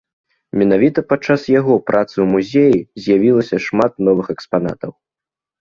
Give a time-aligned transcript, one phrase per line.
[0.59, 4.91] Менавіта падчас яго працы ў музеі з'явілася шмат новых экспанатаў.